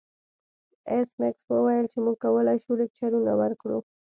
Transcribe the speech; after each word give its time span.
ایس 0.91 1.09
میکس 1.19 1.41
وویل 1.47 1.85
چې 1.91 1.97
موږ 2.03 2.17
کولی 2.23 2.57
شو 2.63 2.71
لکچرونه 2.81 3.31
ورکړو 3.41 3.79